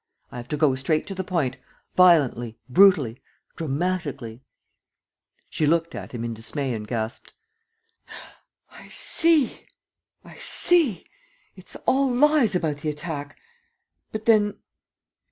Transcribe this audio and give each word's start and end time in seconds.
I 0.31 0.37
have 0.37 0.47
to 0.47 0.57
go 0.57 0.73
straight 0.73 1.05
to 1.05 1.13
the 1.13 1.23
point, 1.23 1.57
violently, 1.95 2.57
brutally, 2.67 3.21
dramatically...." 3.55 4.41
She 5.51 5.67
looked 5.67 5.93
at 5.93 6.11
him 6.11 6.23
in 6.23 6.33
dismay 6.33 6.73
and 6.73 6.87
gasped: 6.87 7.33
"I 8.71 8.89
see... 8.89 9.67
I 10.25 10.37
see... 10.39 11.05
it's 11.55 11.75
all 11.85 12.09
lies 12.09 12.55
about 12.55 12.77
the 12.77 12.89
attack.... 12.89 13.37
But 14.11 14.25
then 14.25 14.55